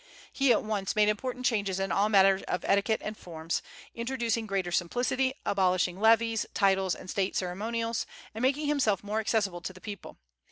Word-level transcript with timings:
He 0.33 0.51
at 0.51 0.63
once 0.63 0.95
made 0.95 1.09
important 1.09 1.45
changes 1.45 1.79
in 1.79 1.91
all 1.91 2.09
matters 2.09 2.41
of 2.47 2.65
etiquette 2.65 3.01
and 3.03 3.15
forms, 3.15 3.61
introducing 3.93 4.47
greater 4.47 4.71
simplicity, 4.71 5.35
abolishing 5.45 5.99
levees, 5.99 6.43
titles, 6.55 6.95
and 6.95 7.07
state 7.07 7.35
ceremonials, 7.35 8.07
and 8.33 8.41
making 8.41 8.65
himself 8.65 9.03
more 9.03 9.19
accessible 9.19 9.61
to 9.61 9.73
the 9.73 9.79
people. 9.79 10.17